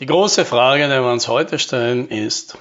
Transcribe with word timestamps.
Die 0.00 0.06
große 0.06 0.46
Frage, 0.46 0.84
die 0.84 0.90
wir 1.02 1.12
uns 1.12 1.28
heute 1.28 1.58
stellen, 1.58 2.08
ist, 2.08 2.56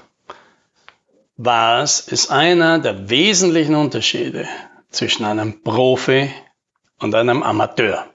was 1.38 2.02
ist 2.02 2.30
einer 2.30 2.78
der 2.78 3.10
wesentlichen 3.10 3.74
Unterschiede 3.74 4.48
zwischen 4.90 5.24
einem 5.24 5.64
Profi 5.64 6.30
und 7.00 7.16
einem 7.16 7.42
Amateur? 7.42 8.06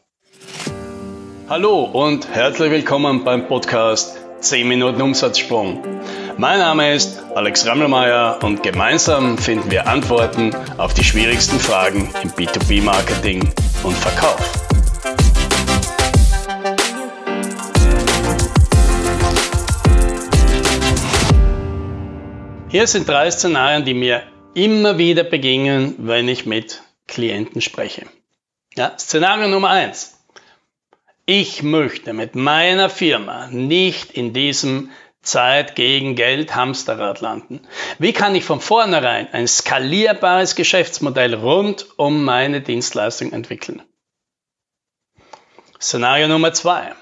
Hallo 1.49 1.85
und 1.85 2.29
herzlich 2.29 2.71
willkommen 2.71 3.25
beim 3.25 3.49
Podcast 3.49 4.19
10 4.41 4.69
Minuten 4.69 5.01
Umsatzsprung. 5.01 5.83
Mein 6.37 6.59
Name 6.59 6.93
ist 6.93 7.23
Alex 7.35 7.67
Rammelmeier 7.67 8.39
und 8.43 8.63
gemeinsam 8.63 9.39
finden 9.39 9.71
wir 9.71 9.89
Antworten 9.89 10.55
auf 10.77 10.93
die 10.93 11.05
schwierigsten 11.05 11.59
Fragen 11.59 12.11
im 12.23 12.31
B2B-Marketing 12.33 13.49
und 13.83 13.97
Verkauf. 13.97 14.66
Hier 22.69 22.89
sind 22.89 23.09
drei 23.09 23.31
Szenarien, 23.31 23.85
die 23.85 23.95
mir 23.95 24.25
immer 24.55 24.99
wieder 24.99 25.23
begegnen, 25.23 25.95
wenn 25.99 26.29
ich 26.29 26.47
mit 26.47 26.83
Klienten 27.07 27.61
spreche. 27.61 28.07
Ja, 28.75 28.99
Szenario 28.99 29.47
Nummer 29.47 29.71
eins: 29.71 30.19
Ich 31.27 31.63
möchte 31.63 32.13
mit 32.13 32.35
meiner 32.35 32.91
Firma 32.91 33.47
nicht 33.47 34.11
in 34.11 34.33
diesem 34.33 34.91
Zeit 35.23 35.77
gegen 35.77 36.17
Geld 36.17 36.57
Hamsterrad 36.57 37.21
landen. 37.21 37.61
Wie 38.01 38.13
kann 38.13 38.35
ich 38.35 38.45
von 38.45 38.61
vornherein 38.61 39.29
ein 39.33 39.47
skalierbares 39.47 40.57
Geschäftsmodell 40.57 41.35
rund 41.35 41.87
um 41.97 42.25
meine 42.25 42.63
Dienstleistung 42.63 43.33
entwickeln? 43.33 43.81
Szenario 45.81 46.27
Nummer 46.27 46.53
zwei: 46.53 46.97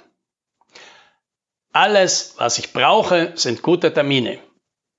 Alles, 1.72 2.34
was 2.36 2.58
ich 2.58 2.74
brauche, 2.74 3.32
sind 3.34 3.62
gute 3.62 3.90
Termine 3.90 4.40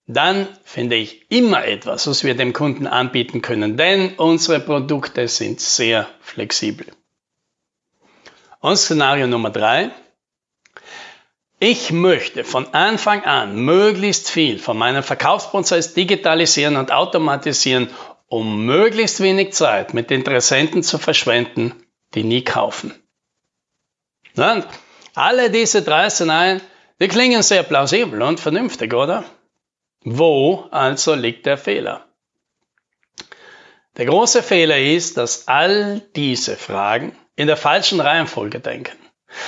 dann 0.07 0.47
finde 0.63 0.95
ich 0.95 1.29
immer 1.31 1.65
etwas, 1.65 2.05
was 2.07 2.23
wir 2.23 2.35
dem 2.35 2.53
Kunden 2.53 2.87
anbieten 2.87 3.41
können, 3.41 3.75
denn 3.77 4.15
unsere 4.15 4.59
Produkte 4.59 5.27
sind 5.27 5.59
sehr 5.59 6.07
flexibel. 6.21 6.87
Und 8.59 8.77
Szenario 8.77 9.27
Nummer 9.27 9.49
drei. 9.49 9.91
Ich 11.59 11.91
möchte 11.91 12.43
von 12.43 12.73
Anfang 12.73 13.23
an 13.23 13.55
möglichst 13.55 14.29
viel 14.29 14.59
von 14.59 14.77
meinem 14.77 15.03
Verkaufsprozess 15.03 15.93
digitalisieren 15.93 16.75
und 16.75 16.91
automatisieren, 16.91 17.89
um 18.27 18.65
möglichst 18.65 19.21
wenig 19.21 19.53
Zeit 19.53 19.93
mit 19.93 20.11
Interessenten 20.11 20.83
zu 20.83 20.97
verschwenden, 20.97 21.73
die 22.13 22.23
nie 22.23 22.43
kaufen. 22.43 22.93
Und 24.35 24.67
alle 25.13 25.49
diese 25.49 25.81
drei 25.81 26.09
Szenarien, 26.09 26.61
die 26.99 27.07
klingen 27.07 27.41
sehr 27.41 27.63
plausibel 27.63 28.21
und 28.21 28.39
vernünftig, 28.39 28.93
oder? 28.93 29.23
Wo 30.07 30.67
also 30.69 31.15
liegt 31.15 31.47
der 31.47 31.57
Fehler? 31.57 32.05
Der 33.97 34.05
große 34.05 34.43
Fehler 34.43 34.77
ist, 34.77 35.17
dass 35.17 35.47
all 35.47 36.01
diese 36.15 36.55
Fragen 36.57 37.17
in 37.35 37.47
der 37.47 37.57
falschen 37.57 37.99
Reihenfolge 37.99 38.59
denken. 38.59 38.95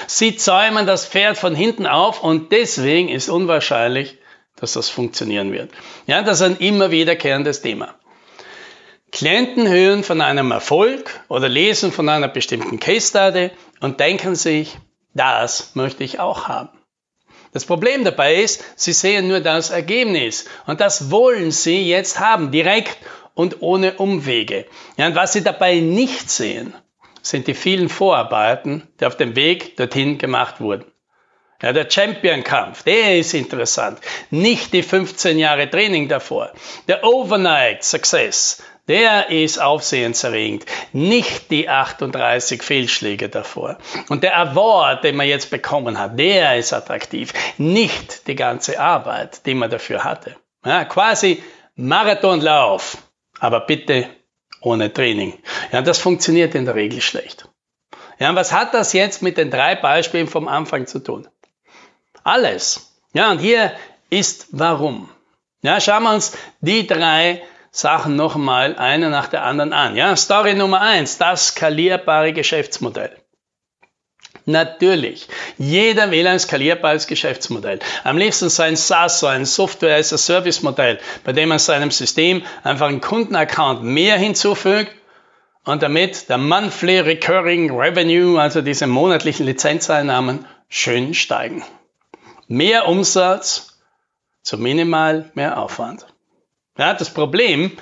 Sie 0.07 0.35
zäumen 0.35 0.87
das 0.87 1.05
Pferd 1.05 1.37
von 1.37 1.53
hinten 1.53 1.85
auf 1.85 2.23
und 2.23 2.51
deswegen 2.51 3.07
ist 3.07 3.29
unwahrscheinlich, 3.29 4.17
dass 4.55 4.73
das 4.73 4.89
funktionieren 4.89 5.51
wird. 5.51 5.69
Ja, 6.07 6.23
das 6.23 6.41
ist 6.41 6.47
ein 6.47 6.57
immer 6.57 6.89
wiederkehrendes 6.89 7.61
Thema. 7.61 7.93
Klienten 9.11 9.69
hören 9.69 10.03
von 10.03 10.21
einem 10.21 10.49
Erfolg 10.49 11.19
oder 11.27 11.47
lesen 11.47 11.91
von 11.91 12.09
einer 12.09 12.29
bestimmten 12.29 12.79
Case 12.79 13.09
Study 13.09 13.51
und 13.79 13.99
denken 13.99 14.33
sich, 14.33 14.75
das 15.13 15.75
möchte 15.75 16.03
ich 16.03 16.19
auch 16.19 16.47
haben. 16.47 16.76
Das 17.57 17.65
Problem 17.65 18.03
dabei 18.03 18.35
ist, 18.35 18.63
sie 18.75 18.93
sehen 18.93 19.29
nur 19.29 19.39
das 19.39 19.71
Ergebnis. 19.71 20.45
Und 20.67 20.79
das 20.79 21.09
wollen 21.09 21.49
sie 21.49 21.89
jetzt 21.89 22.19
haben, 22.19 22.51
direkt 22.51 22.99
und 23.33 23.63
ohne 23.63 23.93
Umwege. 23.93 24.67
Ja, 24.95 25.07
und 25.07 25.15
was 25.15 25.33
sie 25.33 25.43
dabei 25.43 25.79
nicht 25.79 26.29
sehen, 26.29 26.75
sind 27.23 27.47
die 27.47 27.55
vielen 27.55 27.89
Vorarbeiten, 27.89 28.87
die 28.99 29.07
auf 29.07 29.17
dem 29.17 29.35
Weg 29.35 29.75
dorthin 29.75 30.19
gemacht 30.19 30.61
wurden. 30.61 30.85
Ja, 31.59 31.73
der 31.73 31.89
Champion-Kampf, 31.89 32.83
der 32.83 33.17
ist 33.17 33.33
interessant. 33.33 33.97
Nicht 34.29 34.71
die 34.71 34.83
15 34.83 35.39
Jahre 35.39 35.67
Training 35.67 36.09
davor. 36.09 36.51
Der 36.87 37.03
Overnight 37.03 37.83
Success, 37.83 38.61
der 38.87 39.29
ist 39.29 39.59
aufsehenserregend. 39.59 40.65
Nicht 40.93 41.51
die 41.51 41.69
38 41.69 42.63
Fehlschläge 42.63 43.29
davor. 43.29 43.77
Und 44.09 44.23
der 44.23 44.37
Award, 44.37 45.03
den 45.03 45.15
man 45.15 45.27
jetzt 45.27 45.49
bekommen 45.49 45.99
hat, 45.99 46.17
der 46.17 46.57
ist 46.57 46.73
attraktiv. 46.73 47.33
Nicht 47.57 48.27
die 48.27 48.35
ganze 48.35 48.79
Arbeit, 48.79 49.45
die 49.45 49.53
man 49.53 49.69
dafür 49.69 50.03
hatte. 50.03 50.35
Ja, 50.65 50.85
quasi 50.85 51.43
Marathonlauf, 51.75 52.97
aber 53.39 53.61
bitte 53.61 54.09
ohne 54.61 54.91
Training. 54.91 55.33
Ja, 55.71 55.81
das 55.81 55.99
funktioniert 55.99 56.55
in 56.55 56.65
der 56.65 56.75
Regel 56.75 57.01
schlecht. 57.01 57.47
Ja, 58.19 58.33
was 58.35 58.51
hat 58.51 58.73
das 58.73 58.93
jetzt 58.93 59.21
mit 59.21 59.37
den 59.37 59.51
drei 59.51 59.75
Beispielen 59.75 60.27
vom 60.27 60.47
Anfang 60.47 60.87
zu 60.87 60.99
tun? 60.99 61.27
Alles. 62.23 62.97
Ja, 63.13 63.31
und 63.31 63.39
hier 63.39 63.73
ist 64.09 64.47
warum. 64.51 65.09
Ja, 65.61 65.79
schauen 65.79 66.03
wir 66.03 66.13
uns 66.13 66.35
die 66.61 66.87
drei 66.87 67.43
Sachen 67.77 68.15
noch 68.15 68.33
einmal 68.33 68.75
eine 68.75 69.11
nach 69.11 69.27
der 69.27 69.43
anderen 69.43 69.71
an. 69.71 69.95
Ja, 69.95 70.15
Story 70.15 70.55
Nummer 70.55 70.81
eins, 70.81 71.19
das 71.19 71.49
skalierbare 71.49 72.33
Geschäftsmodell. 72.33 73.15
Natürlich, 74.45 75.27
jeder 75.59 76.09
will 76.09 76.25
ein 76.25 76.39
skalierbares 76.39 77.05
Geschäftsmodell. 77.05 77.77
Am 78.03 78.17
liebsten 78.17 78.49
so 78.49 78.63
ein 78.63 78.75
SaaS, 78.75 79.19
so 79.19 79.27
ein 79.27 79.45
Software 79.45 79.95
as 79.95 80.11
a 80.11 80.17
Service 80.17 80.63
Modell, 80.63 80.97
bei 81.23 81.33
dem 81.33 81.49
man 81.49 81.59
seinem 81.59 81.91
System 81.91 82.41
einfach 82.63 82.87
einen 82.87 82.99
Kundenaccount 82.99 83.83
mehr 83.83 84.17
hinzufügt 84.17 84.95
und 85.63 85.83
damit 85.83 86.29
der 86.29 86.39
Monthly 86.39 87.01
Recurring 87.01 87.79
Revenue, 87.79 88.41
also 88.41 88.63
diese 88.63 88.87
monatlichen 88.87 89.45
Lizenzeinnahmen, 89.45 90.47
schön 90.67 91.13
steigen. 91.13 91.63
Mehr 92.47 92.87
Umsatz 92.87 93.77
zu 94.41 94.57
minimal 94.57 95.29
mehr 95.35 95.61
Aufwand. 95.61 96.07
Ja, 96.77 96.93
das 96.93 97.09
Problem, 97.09 97.75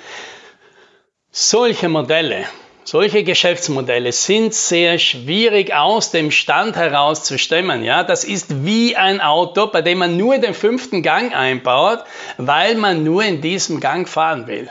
solche 1.30 1.88
Modelle, 1.90 2.46
solche 2.84 3.24
Geschäftsmodelle 3.24 4.10
sind 4.10 4.54
sehr 4.54 4.98
schwierig 4.98 5.74
aus 5.74 6.12
dem 6.12 6.30
Stand 6.30 6.76
heraus 6.76 7.22
zu 7.22 7.38
stemmen. 7.38 7.84
Ja, 7.84 8.04
das 8.04 8.24
ist 8.24 8.64
wie 8.64 8.96
ein 8.96 9.20
Auto, 9.20 9.66
bei 9.66 9.82
dem 9.82 9.98
man 9.98 10.16
nur 10.16 10.38
den 10.38 10.54
fünften 10.54 11.02
Gang 11.02 11.36
einbaut, 11.36 12.04
weil 12.38 12.76
man 12.76 13.04
nur 13.04 13.22
in 13.22 13.42
diesem 13.42 13.80
Gang 13.80 14.08
fahren 14.08 14.46
will. 14.46 14.70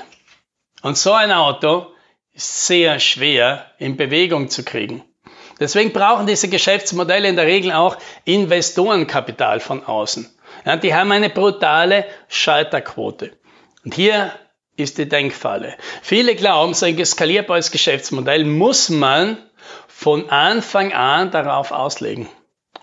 Und 0.81 0.97
so 0.97 1.14
ein 1.14 1.31
Auto 1.31 1.85
ist 2.34 2.66
sehr 2.66 3.00
schwer 3.00 3.72
in 3.78 3.96
Bewegung 3.96 4.50
zu 4.50 4.64
kriegen. 4.64 5.03
Deswegen 5.59 5.94
brauchen 5.94 6.25
diese 6.25 6.50
Geschäftsmodelle 6.50 7.30
in 7.30 7.35
der 7.35 7.46
Regel 7.46 7.72
auch 7.74 7.97
Investorenkapital 8.25 9.59
von 9.59 9.85
außen. 9.85 10.30
Ja, 10.66 10.78
die 10.78 10.96
haben 10.96 11.12
eine 11.12 11.30
brutale 11.30 12.06
Scheiterquote. 12.28 13.31
Und 13.85 13.94
hier 13.94 14.34
ist 14.75 14.97
die 14.97 15.07
Denkfalle. 15.07 15.75
Viele 16.01 16.35
glauben, 16.35 16.73
so 16.73 16.85
ein 16.85 17.06
skalierbares 17.06 17.72
Geschäftsmodell 17.72 18.44
muss 18.44 18.90
man 18.90 19.38
von 19.88 20.29
Anfang 20.29 20.91
an 20.91 21.31
darauf 21.31 21.72
auslegen. 21.72 22.28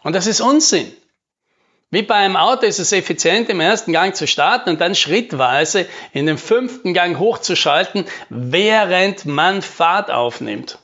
Und 0.03 0.15
das 0.15 0.27
ist 0.27 0.41
Unsinn. 0.41 0.91
Wie 1.91 2.03
bei 2.03 2.15
einem 2.15 2.37
Auto 2.37 2.65
ist 2.65 2.79
es 2.79 2.93
effizient, 2.93 3.51
im 3.51 3.61
ersten 3.61 3.93
Gang 3.93 4.17
zu 4.17 4.27
starten 4.27 4.71
und 4.71 4.81
dann 4.81 4.95
schrittweise 4.95 5.87
in 6.15 6.25
den 6.25 6.39
fünften 6.39 6.95
Gang 6.95 7.19
hochzuschalten, 7.19 8.07
während 8.31 9.27
man 9.27 9.61
Fahrt 9.61 10.11
aufnimmt. 10.11 10.79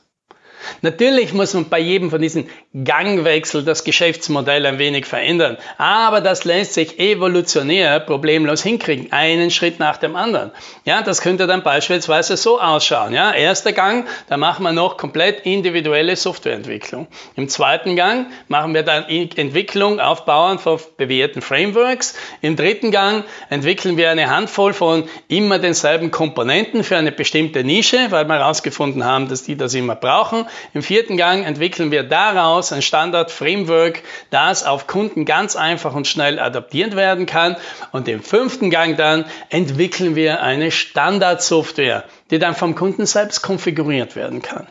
Natürlich 0.81 1.33
muss 1.33 1.55
man 1.55 1.69
bei 1.69 1.79
jedem 1.79 2.11
von 2.11 2.21
diesen 2.21 2.47
Gangwechsel 2.83 3.63
das 3.63 3.83
Geschäftsmodell 3.83 4.63
ein 4.67 4.77
wenig 4.77 5.07
verändern, 5.07 5.57
aber 5.79 6.21
das 6.21 6.45
lässt 6.45 6.75
sich 6.75 6.99
evolutionär 6.99 7.99
problemlos 7.99 8.61
hinkriegen, 8.61 9.11
einen 9.11 9.49
Schritt 9.49 9.79
nach 9.79 9.97
dem 9.97 10.15
anderen. 10.15 10.51
Ja, 10.85 11.01
das 11.01 11.21
könnte 11.21 11.47
dann 11.47 11.63
beispielsweise 11.63 12.37
so 12.37 12.61
ausschauen. 12.61 13.11
Ja, 13.11 13.33
erster 13.33 13.71
Gang, 13.71 14.05
da 14.27 14.37
machen 14.37 14.61
wir 14.61 14.71
noch 14.71 14.97
komplett 14.97 15.47
individuelle 15.47 16.15
Softwareentwicklung. 16.15 17.07
Im 17.35 17.49
zweiten 17.49 17.95
Gang 17.95 18.27
machen 18.49 18.75
wir 18.75 18.83
dann 18.83 19.05
Entwicklung 19.05 19.99
aufbauend 19.99 20.61
von 20.61 20.79
bewährten 20.95 21.41
Frameworks. 21.41 22.13
Im 22.41 22.55
dritten 22.55 22.91
Gang 22.91 23.25
entwickeln 23.49 23.97
wir 23.97 24.11
eine 24.11 24.29
Handvoll 24.29 24.73
von 24.73 25.09
immer 25.27 25.57
denselben 25.57 26.11
Komponenten 26.11 26.83
für 26.83 26.97
eine 26.97 27.11
bestimmte 27.11 27.63
Nische, 27.63 28.11
weil 28.11 28.25
wir 28.25 28.35
herausgefunden 28.35 29.05
haben, 29.05 29.27
dass 29.27 29.41
die 29.41 29.57
das 29.57 29.73
immer 29.73 29.95
brauchen. 29.95 30.45
Im 30.75 30.83
vierten 30.83 31.17
Gang 31.17 31.47
entwickeln 31.47 31.89
wir 31.89 32.03
daraus 32.03 32.58
ein 32.71 32.81
Standard-Framework, 32.81 34.03
das 34.29 34.63
auf 34.63 34.87
Kunden 34.87 35.25
ganz 35.25 35.55
einfach 35.55 35.95
und 35.95 36.07
schnell 36.07 36.39
adaptiert 36.39 36.95
werden 36.95 37.25
kann. 37.25 37.55
Und 37.91 38.07
im 38.07 38.21
fünften 38.21 38.69
Gang 38.69 38.97
dann 38.97 39.25
entwickeln 39.49 40.15
wir 40.15 40.41
eine 40.43 40.71
Standard-Software, 40.71 42.03
die 42.31 42.39
dann 42.39 42.55
vom 42.55 42.75
Kunden 42.75 43.05
selbst 43.05 43.41
konfiguriert 43.41 44.15
werden 44.15 44.41
kann. 44.41 44.67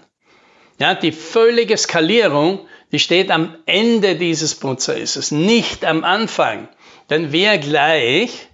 Ja, 0.79 0.95
die 0.95 1.13
völlige 1.13 1.77
Skalierung, 1.77 2.61
die 2.93 2.99
steht 2.99 3.31
am 3.31 3.57
Ende 3.67 4.17
dieses 4.17 4.55
Prozesses, 4.55 5.31
nicht 5.31 5.85
am 5.85 6.05
Anfang. 6.05 6.69
Denn 7.11 7.33
wer 7.33 7.59
gleich 7.59 8.48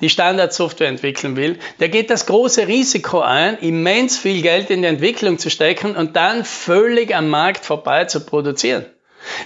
die 0.00 0.08
Standardsoftware 0.08 0.88
entwickeln 0.88 1.36
will, 1.36 1.58
der 1.80 1.88
geht 1.88 2.10
das 2.10 2.26
große 2.26 2.66
Risiko 2.68 3.20
ein, 3.20 3.58
immens 3.58 4.18
viel 4.18 4.42
Geld 4.42 4.70
in 4.70 4.82
die 4.82 4.88
Entwicklung 4.88 5.38
zu 5.38 5.50
stecken 5.50 5.96
und 5.96 6.16
dann 6.16 6.44
völlig 6.44 7.14
am 7.14 7.28
Markt 7.28 7.64
vorbei 7.64 8.04
zu 8.04 8.24
produzieren. 8.24 8.86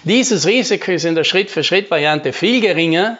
Dieses 0.04 0.46
Risiko 0.46 0.92
ist 0.92 1.04
in 1.04 1.14
der 1.14 1.24
Schritt-für-Schritt-Variante 1.24 2.32
viel 2.32 2.60
geringer 2.60 3.18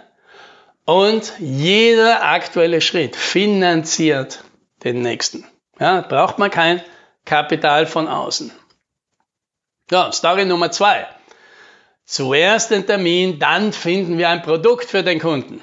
und 0.84 1.32
jeder 1.38 2.24
aktuelle 2.24 2.80
Schritt 2.80 3.16
finanziert 3.16 4.44
den 4.84 5.02
nächsten. 5.02 5.44
Ja, 5.78 6.02
braucht 6.02 6.38
man 6.38 6.50
kein 6.50 6.82
Kapital 7.24 7.86
von 7.86 8.08
außen. 8.08 8.50
Ja, 9.90 10.12
Story 10.12 10.44
Nummer 10.44 10.70
zwei. 10.70 11.06
Zuerst 12.04 12.70
den 12.70 12.86
Termin, 12.86 13.38
dann 13.38 13.72
finden 13.72 14.18
wir 14.18 14.28
ein 14.28 14.42
Produkt 14.42 14.90
für 14.90 15.02
den 15.02 15.20
Kunden. 15.20 15.60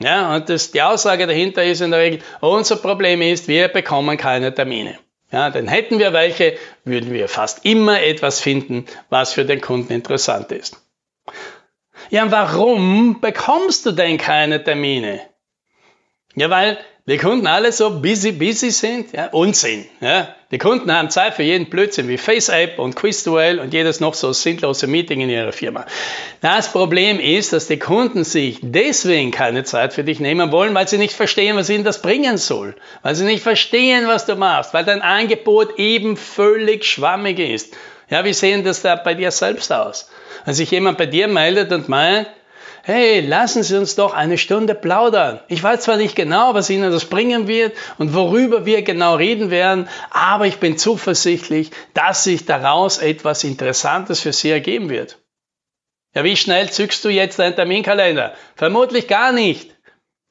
Ja, 0.00 0.34
und 0.34 0.48
das, 0.48 0.70
die 0.70 0.82
Aussage 0.82 1.26
dahinter 1.26 1.64
ist 1.64 1.80
in 1.80 1.90
der 1.90 2.00
Regel, 2.00 2.20
unser 2.40 2.76
Problem 2.76 3.20
ist, 3.20 3.48
wir 3.48 3.68
bekommen 3.68 4.16
keine 4.16 4.54
Termine. 4.54 4.98
Ja, 5.30 5.50
denn 5.50 5.68
hätten 5.68 5.98
wir 5.98 6.12
welche, 6.12 6.56
würden 6.84 7.12
wir 7.12 7.28
fast 7.28 7.64
immer 7.64 8.00
etwas 8.00 8.40
finden, 8.40 8.86
was 9.10 9.32
für 9.32 9.44
den 9.44 9.60
Kunden 9.60 9.92
interessant 9.92 10.52
ist. 10.52 10.80
Ja, 12.10 12.30
warum 12.30 13.20
bekommst 13.20 13.84
du 13.84 13.92
denn 13.92 14.16
keine 14.16 14.62
Termine? 14.62 15.20
Ja, 16.34 16.48
weil 16.48 16.78
die 17.08 17.16
Kunden 17.16 17.46
alle 17.46 17.72
so 17.72 18.00
busy, 18.00 18.32
busy 18.32 18.70
sind, 18.70 19.12
ja, 19.12 19.28
Unsinn. 19.28 19.86
Ja. 20.00 20.34
Die 20.50 20.58
Kunden 20.58 20.92
haben 20.92 21.08
Zeit 21.08 21.34
für 21.34 21.42
jeden 21.42 21.70
Blödsinn 21.70 22.06
wie 22.06 22.18
FaceApp 22.18 22.78
und 22.78 22.96
QuizDuel 22.96 23.60
und 23.60 23.72
jedes 23.72 24.00
noch 24.00 24.12
so 24.12 24.32
sinnlose 24.32 24.86
Meeting 24.86 25.22
in 25.22 25.30
ihrer 25.30 25.52
Firma. 25.52 25.86
Das 26.42 26.70
Problem 26.70 27.18
ist, 27.18 27.54
dass 27.54 27.66
die 27.66 27.78
Kunden 27.78 28.24
sich 28.24 28.58
deswegen 28.60 29.30
keine 29.30 29.64
Zeit 29.64 29.94
für 29.94 30.04
dich 30.04 30.20
nehmen 30.20 30.52
wollen, 30.52 30.74
weil 30.74 30.86
sie 30.86 30.98
nicht 30.98 31.14
verstehen, 31.14 31.56
was 31.56 31.70
ihnen 31.70 31.84
das 31.84 32.02
bringen 32.02 32.36
soll. 32.36 32.74
Weil 33.02 33.14
sie 33.14 33.24
nicht 33.24 33.42
verstehen, 33.42 34.06
was 34.06 34.26
du 34.26 34.36
machst, 34.36 34.74
weil 34.74 34.84
dein 34.84 35.00
Angebot 35.00 35.78
eben 35.78 36.16
völlig 36.16 36.84
schwammig 36.84 37.38
ist. 37.38 37.74
Ja, 38.10 38.24
wie 38.24 38.32
sehen 38.34 38.64
das 38.64 38.82
da 38.82 38.96
bei 38.96 39.14
dir 39.14 39.30
selbst 39.30 39.72
aus? 39.72 40.10
Wenn 40.44 40.54
sich 40.54 40.70
jemand 40.70 40.98
bei 40.98 41.06
dir 41.06 41.28
meldet 41.28 41.72
und 41.72 41.88
meint, 41.88 42.28
hey, 42.82 43.20
lassen 43.20 43.62
Sie 43.62 43.76
uns 43.76 43.94
doch 43.94 44.14
eine 44.14 44.38
Stunde 44.38 44.74
plaudern. 44.74 45.40
Ich 45.48 45.62
weiß 45.62 45.82
zwar 45.82 45.96
nicht 45.96 46.16
genau, 46.16 46.54
was 46.54 46.70
Ihnen 46.70 46.90
das 46.90 47.04
bringen 47.04 47.48
wird 47.48 47.76
und 47.98 48.14
worüber 48.14 48.66
wir 48.66 48.82
genau 48.82 49.16
reden 49.16 49.50
werden, 49.50 49.88
aber 50.10 50.46
ich 50.46 50.58
bin 50.58 50.78
zuversichtlich, 50.78 51.70
dass 51.94 52.24
sich 52.24 52.46
daraus 52.46 52.98
etwas 52.98 53.44
Interessantes 53.44 54.20
für 54.20 54.32
Sie 54.32 54.50
ergeben 54.50 54.88
wird. 54.88 55.18
Ja, 56.14 56.24
wie 56.24 56.36
schnell 56.36 56.70
zückst 56.70 57.04
du 57.04 57.10
jetzt 57.10 57.38
deinen 57.38 57.54
Terminkalender? 57.54 58.34
Vermutlich 58.56 59.08
gar 59.08 59.32
nicht. 59.32 59.74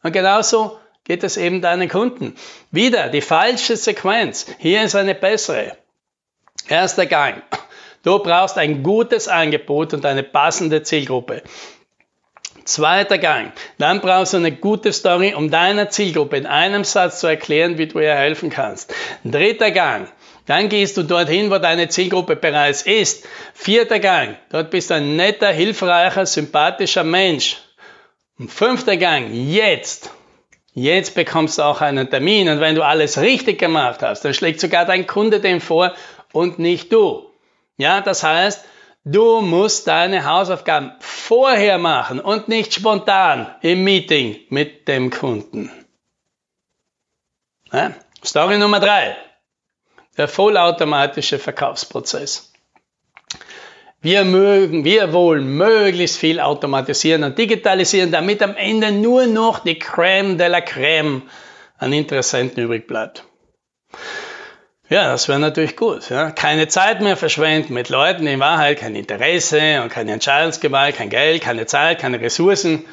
Und 0.04 0.12
genauso 0.12 0.80
geht 1.04 1.24
es 1.24 1.38
eben 1.38 1.62
deinen 1.62 1.88
Kunden. 1.88 2.36
Wieder 2.72 3.10
die 3.10 3.22
falsche 3.22 3.78
Sequenz. 3.78 4.48
Hier 4.60 4.84
ist 4.84 4.96
eine 4.96 5.16
bessere. 5.16 5.78
Erster 6.68 7.06
Gang. 7.06 7.44
Du 8.04 8.20
brauchst 8.20 8.58
ein 8.58 8.84
gutes 8.84 9.28
Angebot 9.28 9.94
und 9.94 10.06
eine 10.06 10.24
passende 10.24 10.84
Zielgruppe. 10.84 11.44
Zweiter 12.68 13.18
Gang. 13.18 13.54
Dann 13.78 14.02
brauchst 14.02 14.34
du 14.34 14.38
eine 14.38 14.52
gute 14.52 14.92
Story, 14.92 15.34
um 15.34 15.50
deiner 15.50 15.90
Zielgruppe 15.90 16.36
in 16.36 16.46
einem 16.46 16.84
Satz 16.84 17.22
zu 17.22 17.28
erklären, 17.28 17.78
wie 17.78 17.88
du 17.88 18.00
ihr 18.00 18.14
helfen 18.14 18.50
kannst. 18.50 18.94
Dritter 19.24 19.72
Gang. 19.72 20.10
Dann 20.48 20.68
gehst 20.68 20.98
du 20.98 21.04
dorthin, 21.04 21.50
wo 21.50 21.60
deine 21.60 21.88
Zielgruppe 21.88 22.36
bereits 22.36 22.82
ist. 22.82 23.26
Vierter 23.54 24.00
Gang. 24.00 24.38
Dort 24.50 24.70
bist 24.70 24.90
du 24.90 24.96
ein 24.96 25.16
netter, 25.16 25.50
hilfreicher, 25.50 26.26
sympathischer 26.26 27.06
Mensch. 27.06 27.58
Und 28.38 28.52
fünfter 28.52 28.98
Gang. 28.98 29.30
Jetzt. 29.34 30.12
Jetzt 30.74 31.16
bekommst 31.16 31.58
du 31.58 31.64
auch 31.64 31.80
einen 31.80 32.10
Termin. 32.10 32.50
Und 32.50 32.60
wenn 32.60 32.76
du 32.76 32.84
alles 32.84 33.20
richtig 33.20 33.60
gemacht 33.60 34.02
hast, 34.04 34.26
dann 34.26 34.34
schlägt 34.34 34.60
sogar 34.60 34.86
dein 34.86 35.08
Kunde 35.08 35.40
den 35.40 35.62
vor 35.62 35.94
und 36.34 36.60
nicht 36.60 36.92
du. 36.92 37.32
Ja, 37.78 38.02
das 38.02 38.24
heißt, 38.24 38.66
Du 39.10 39.40
musst 39.40 39.88
deine 39.88 40.26
Hausaufgaben 40.26 40.92
vorher 41.00 41.78
machen 41.78 42.20
und 42.20 42.50
nicht 42.50 42.74
spontan 42.74 43.56
im 43.62 43.86
Meeting 43.86 44.38
mit 44.50 44.90
dem 44.90 45.12
Kunden. 45.12 45.72
Ja? 47.72 47.94
Story 48.26 48.58
Nummer 48.58 48.82
drei. 48.82 49.16
Der 50.18 50.28
vollautomatische 50.28 51.40
Verkaufsprozess. 51.40 52.52
Wir 54.02 54.26
mögen, 54.26 54.84
wir 54.84 55.14
wollen 55.14 55.56
möglichst 55.56 56.18
viel 56.18 56.42
automatisieren 56.42 57.24
und 57.24 57.38
digitalisieren, 57.38 58.12
damit 58.12 58.44
am 58.44 58.58
Ende 58.58 58.92
nur 58.92 59.26
noch 59.26 59.60
die 59.60 59.82
Crème 59.82 60.36
de 60.36 60.48
la 60.48 60.60
Crème 60.60 61.22
an 61.78 61.94
Interessenten 61.94 62.62
übrig 62.62 62.88
bleibt. 62.88 63.27
Ja, 64.90 65.12
das 65.12 65.28
wäre 65.28 65.40
natürlich 65.40 65.76
gut. 65.76 66.10
Ja. 66.10 66.32
Keine 66.32 66.70
Zeit 66.70 67.02
mehr 67.02 67.18
verschwenden 67.18 67.74
mit 67.74 67.90
Leuten, 67.90 68.26
die 68.26 68.32
in 68.32 68.40
Wahrheit 68.40 68.80
kein 68.80 68.96
Interesse 68.96 69.82
und 69.82 69.90
keine 69.90 70.14
Entscheidungsgewalt, 70.14 70.96
kein 70.96 71.10
Geld, 71.10 71.42
keine 71.42 71.66
Zeit, 71.66 72.00
keine 72.00 72.22
Ressourcen, 72.22 72.86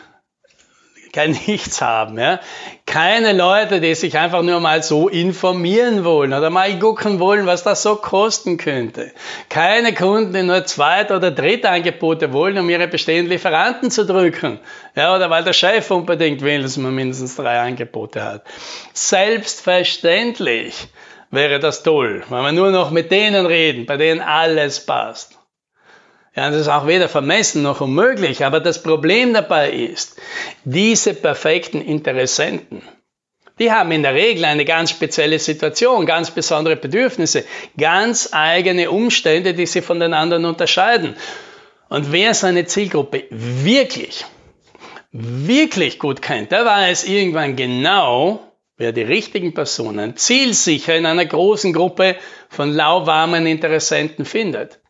kein 1.12 1.30
Nichts 1.46 1.80
haben. 1.80 2.18
Ja. 2.18 2.40
Keine 2.84 3.32
Leute, 3.32 3.80
die 3.80 3.94
sich 3.94 4.18
einfach 4.18 4.42
nur 4.42 4.58
mal 4.58 4.82
so 4.82 5.08
informieren 5.08 6.04
wollen 6.04 6.34
oder 6.34 6.50
mal 6.50 6.76
gucken 6.80 7.20
wollen, 7.20 7.46
was 7.46 7.62
das 7.62 7.84
so 7.84 7.94
kosten 7.94 8.56
könnte. 8.56 9.12
Keine 9.48 9.94
Kunden, 9.94 10.32
die 10.32 10.42
nur 10.42 10.64
Zweit- 10.66 11.12
oder 11.12 11.30
Drittangebote 11.30 12.32
wollen, 12.32 12.58
um 12.58 12.68
ihre 12.68 12.88
bestehenden 12.88 13.30
Lieferanten 13.30 13.92
zu 13.92 14.04
drücken. 14.04 14.58
Ja, 14.96 15.14
oder 15.14 15.30
weil 15.30 15.44
der 15.44 15.52
Chef 15.52 15.88
unbedingt 15.92 16.42
will, 16.42 16.62
dass 16.62 16.76
man 16.76 16.92
mindestens 16.92 17.36
drei 17.36 17.60
Angebote 17.60 18.24
hat. 18.24 18.42
Selbstverständlich 18.92 20.88
wäre 21.34 21.60
das 21.60 21.82
toll, 21.82 22.24
wenn 22.28 22.42
wir 22.42 22.52
nur 22.52 22.70
noch 22.70 22.90
mit 22.90 23.10
denen 23.10 23.46
reden, 23.46 23.86
bei 23.86 23.96
denen 23.96 24.20
alles 24.20 24.84
passt. 24.84 25.38
Ja, 26.36 26.50
das 26.50 26.62
ist 26.62 26.68
auch 26.68 26.86
weder 26.86 27.08
vermessen 27.08 27.62
noch 27.62 27.80
unmöglich, 27.80 28.44
aber 28.44 28.58
das 28.58 28.82
Problem 28.82 29.34
dabei 29.34 29.70
ist, 29.70 30.20
diese 30.64 31.14
perfekten 31.14 31.80
Interessenten, 31.80 32.82
die 33.60 33.70
haben 33.70 33.92
in 33.92 34.02
der 34.02 34.14
Regel 34.14 34.44
eine 34.44 34.64
ganz 34.64 34.90
spezielle 34.90 35.38
Situation, 35.38 36.06
ganz 36.06 36.32
besondere 36.32 36.74
Bedürfnisse, 36.74 37.44
ganz 37.78 38.30
eigene 38.32 38.90
Umstände, 38.90 39.54
die 39.54 39.66
sie 39.66 39.80
von 39.80 40.00
den 40.00 40.12
anderen 40.12 40.44
unterscheiden. 40.44 41.14
Und 41.88 42.10
wer 42.10 42.34
seine 42.34 42.64
Zielgruppe 42.64 43.26
wirklich, 43.30 44.24
wirklich 45.12 46.00
gut 46.00 46.20
kennt, 46.20 46.50
der 46.50 46.64
weiß 46.64 47.04
irgendwann 47.04 47.54
genau, 47.54 48.40
wer 48.76 48.92
die 48.92 49.02
richtigen 49.02 49.54
Personen 49.54 50.16
zielsicher 50.16 50.96
in 50.96 51.06
einer 51.06 51.26
großen 51.26 51.72
Gruppe 51.72 52.16
von 52.48 52.72
lauwarmen 52.72 53.46
Interessenten 53.46 54.24
findet. 54.24 54.80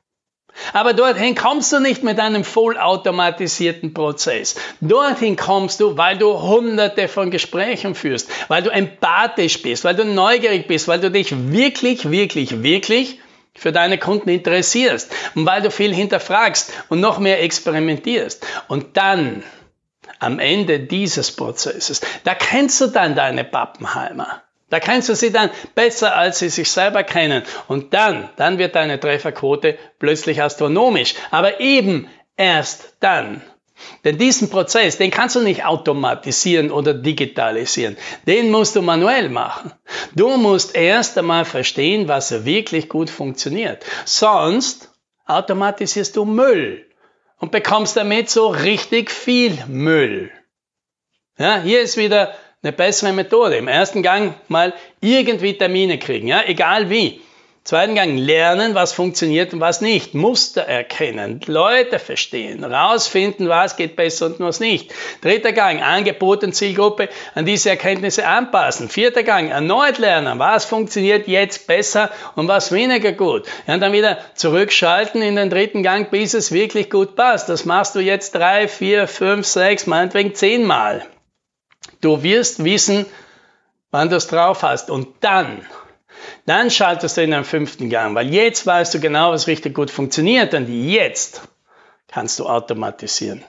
Aber 0.73 0.93
dorthin 0.93 1.35
kommst 1.35 1.73
du 1.73 1.81
nicht 1.81 2.05
mit 2.05 2.21
einem 2.21 2.45
vollautomatisierten 2.45 3.93
Prozess. 3.93 4.55
Dorthin 4.81 5.37
kommst 5.37 5.81
du, 5.81 5.97
weil 5.97 6.17
du 6.17 6.41
hunderte 6.41 7.09
von 7.09 7.31
Gesprächen 7.31 7.95
führst, 7.95 8.31
weil 8.49 8.63
du 8.63 8.71
empathisch 8.71 9.61
bist, 9.63 9.85
weil 9.85 9.97
du 9.97 10.05
neugierig 10.05 10.69
bist, 10.69 10.87
weil 10.87 11.01
du 11.01 11.11
dich 11.11 11.35
wirklich, 11.51 12.11
wirklich, 12.11 12.63
wirklich 12.63 13.19
für 13.57 13.73
deine 13.73 13.99
Kunden 13.99 14.29
interessierst 14.29 15.13
und 15.35 15.47
weil 15.47 15.63
du 15.63 15.71
viel 15.71 15.95
hinterfragst 15.95 16.73
und 16.89 17.01
noch 17.01 17.19
mehr 17.19 17.43
experimentierst. 17.43 18.47
Und 18.69 18.97
dann 18.97 19.43
am 20.25 20.39
Ende 20.39 20.81
dieses 20.81 21.31
Prozesses, 21.31 22.01
da 22.25 22.35
kennst 22.35 22.81
du 22.81 22.89
dann 22.89 23.15
deine 23.15 23.45
Pappenheimer. 23.45 24.43
Da 24.71 24.81
kennst 24.81 25.09
du 25.09 25.15
sie 25.15 25.31
dann 25.31 25.51
besser, 25.75 26.17
als 26.17 26.41
sie 26.41 26.49
sich 26.49 26.69
selber 26.71 27.05
kennen. 27.05 27.45
Und 27.69 27.95
dann, 27.95 28.31
dann 28.37 28.59
wird 28.59 28.75
deine 28.75 28.99
Trefferquote 28.99 29.79
plötzlich 30.01 30.43
astronomisch. 30.43 31.15
Aber 31.31 31.61
eben 31.61 32.09
erst 32.37 32.95
dann. 32.99 33.43
Denn 34.05 34.19
diesen 34.19 34.51
Prozess, 34.51 34.97
den 34.99 35.11
kannst 35.11 35.37
du 35.37 35.41
nicht 35.41 35.65
automatisieren 35.65 36.71
oder 36.71 36.95
digitalisieren. 36.95 37.97
Den 38.27 38.51
musst 38.51 38.77
du 38.77 38.83
manuell 38.83 39.29
machen. 39.29 39.73
Du 40.15 40.37
musst 40.37 40.75
erst 40.75 41.19
einmal 41.19 41.45
verstehen, 41.45 42.09
was 42.09 42.45
wirklich 42.45 42.89
gut 42.89 43.11
funktioniert. 43.11 43.85
Sonst 44.05 44.91
automatisierst 45.27 46.17
du 46.17 46.25
Müll 46.25 46.87
und 47.39 47.51
bekommst 47.53 47.97
damit 47.97 48.31
so 48.31 48.49
richtig 48.49 49.11
viel 49.11 49.59
Müll. 49.67 50.31
Ja, 51.39 51.61
hier 51.61 51.81
ist 51.81 51.97
wieder 51.97 52.35
eine 52.63 52.73
bessere 52.73 53.13
Methode. 53.13 53.57
Im 53.57 53.69
ersten 53.69 54.03
Gang 54.03 54.35
mal 54.49 54.73
irgendwie 55.01 55.59
Termine 55.59 55.99
kriegen, 55.99 56.29
ja, 56.29 56.43
egal 56.47 56.91
wie. 56.91 57.21
Zweiten 57.65 57.95
Gang 57.95 58.19
lernen, 58.19 58.75
was 58.75 58.93
funktioniert 58.93 59.55
und 59.55 59.61
was 59.61 59.81
nicht. 59.81 60.13
Muster 60.13 60.61
erkennen, 60.61 61.41
Leute 61.47 61.99
verstehen, 61.99 62.63
rausfinden, 62.63 63.49
was 63.49 63.77
geht 63.77 63.97
besser 63.97 64.27
und 64.27 64.41
was 64.41 64.61
nicht. 64.61 64.93
Dritter 65.23 65.53
Gang, 65.53 65.81
Angebot 65.83 66.45
und 66.45 66.55
Zielgruppe 66.55 67.09
an 67.35 67.47
diese 67.47 67.71
Erkenntnisse 67.71 68.27
anpassen. 68.27 68.91
Vierter 68.91 69.23
Gang, 69.23 69.49
erneut 69.49 69.97
lernen, 69.97 70.39
was 70.39 70.67
funktioniert 70.67 71.27
jetzt 71.27 71.67
besser 71.67 72.11
und 72.37 72.49
was 72.49 72.71
weniger 72.71 73.13
gut. 73.13 73.47
Ja, 73.67 73.73
und 73.73 73.81
dann 73.81 73.95
wieder 73.95 74.19
zurückschalten 74.35 75.23
in 75.23 75.37
den 75.37 75.49
dritten 75.49 75.83
Gang, 75.83 76.11
bis 76.11 76.35
es 76.35 76.53
wirklich 76.53 76.91
gut 76.91 77.17
passt. 77.17 77.49
Das 77.49 77.65
machst 77.65 77.95
du 77.95 78.01
jetzt 78.01 78.35
drei, 78.35 78.69
vier, 78.69 79.09
fünf, 79.09 79.47
sechs, 79.47 79.87
meinetwegen 79.87 80.35
zehnmal. 80.35 81.07
Du 82.03 82.23
wirst 82.23 82.63
wissen, 82.63 83.07
wann 83.91 84.11
du 84.11 84.17
es 84.17 84.27
drauf 84.27 84.63
hast. 84.63 84.91
Und 84.91 85.09
dann 85.21 85.65
dann 86.47 86.71
schaltest 86.71 87.17
du 87.17 87.23
in 87.23 87.31
den 87.31 87.45
fünften 87.45 87.91
Gang, 87.91 88.15
weil 88.15 88.33
jetzt 88.33 88.67
weißt 88.67 88.95
du 88.95 89.01
genau, 89.01 89.33
was 89.33 89.47
richtig 89.47 89.75
gut 89.75 89.91
funktioniert 89.91 90.55
und 90.55 90.69
jetzt 90.69 91.43
kannst 92.09 92.39
du 92.39 92.47
automatisieren. 92.47 93.45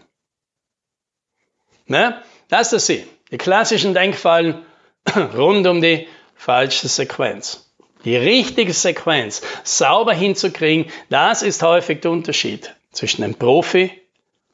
Ne? 1.87 2.21
Das 2.49 2.73
ist 2.73 2.87
sie. 2.87 3.05
Die 3.31 3.37
klassischen 3.37 3.93
Denkfallen 3.93 4.63
rund 5.35 5.67
um 5.67 5.81
die 5.81 6.07
falsche 6.35 6.87
Sequenz. 6.87 7.71
Die 8.05 8.15
richtige 8.15 8.73
Sequenz 8.73 9.41
sauber 9.63 10.13
hinzukriegen, 10.13 10.91
das 11.09 11.41
ist 11.41 11.63
häufig 11.63 12.01
der 12.01 12.11
Unterschied 12.11 12.75
zwischen 12.91 13.23
dem 13.23 13.33
Profi 13.33 13.91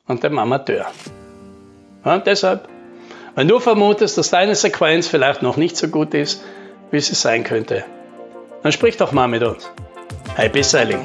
und 0.08 0.24
dem 0.24 0.40
Amateur. 0.40 0.90
Ja, 2.06 2.18
deshalb, 2.20 2.70
wenn 3.36 3.48
du 3.48 3.60
vermutest, 3.60 4.18
dass 4.18 4.30
deine 4.30 4.56
Sequenz 4.56 5.08
vielleicht 5.08 5.42
noch 5.42 5.58
nicht 5.58 5.76
so 5.76 5.90
gut 5.90 6.14
ist, 6.14 6.44
wie 6.92 7.00
sie 7.00 7.16
sein 7.16 7.44
könnte, 7.44 7.84
dann 8.64 8.72
sprich 8.72 8.98
doch 8.98 9.12
mal 9.12 9.28
mit 9.28 9.44
uns. 9.44 9.70
Happy 10.36 10.64
Selling! 10.64 11.04